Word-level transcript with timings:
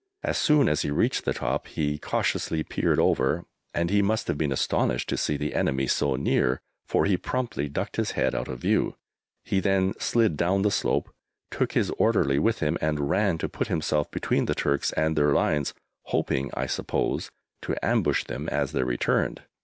As 0.23 0.35
soon 0.39 0.67
as 0.67 0.81
he 0.81 0.89
reached 0.89 1.25
the 1.25 1.33
top 1.35 1.67
he 1.67 1.99
cautiously 1.99 2.63
peered 2.63 2.97
over, 2.99 3.45
and 3.71 3.91
he 3.91 4.01
must 4.01 4.27
have 4.29 4.35
been 4.39 4.51
astonished 4.51 5.07
to 5.09 5.15
see 5.15 5.37
the 5.37 5.53
enemy 5.53 5.85
so 5.85 6.15
near, 6.15 6.59
for 6.87 7.05
he 7.05 7.17
promptly 7.17 7.69
ducked 7.69 7.97
his 7.97 8.13
head 8.17 8.33
out 8.33 8.47
of 8.47 8.57
view. 8.61 8.95
He 9.45 9.59
then 9.59 9.93
slid 9.99 10.37
down 10.37 10.63
the 10.63 10.71
slope, 10.71 11.13
took 11.51 11.73
his 11.73 11.91
orderly 11.99 12.39
with 12.39 12.61
him, 12.61 12.79
and 12.81 13.11
ran 13.11 13.37
to 13.37 13.47
put 13.47 13.67
himself 13.67 14.09
between 14.09 14.45
the 14.45 14.55
Turks 14.55 14.91
and 14.93 15.15
their 15.15 15.33
lines, 15.33 15.75
hoping, 16.05 16.49
I 16.55 16.65
suppose, 16.65 17.29
to 17.61 17.75
ambush 17.85 18.23
them 18.23 18.49
as 18.49 18.71
they 18.71 18.81
returned. 18.81 19.43